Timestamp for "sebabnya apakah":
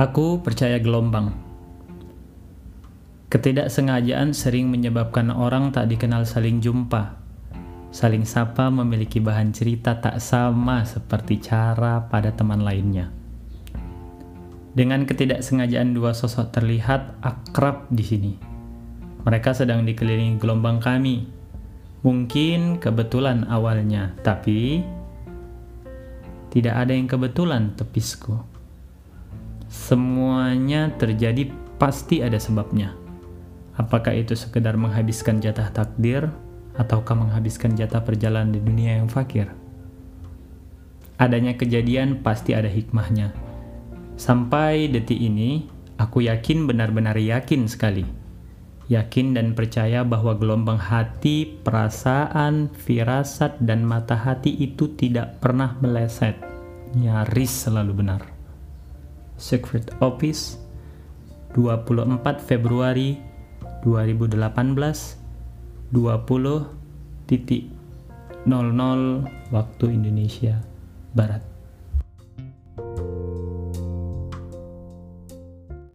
32.42-34.18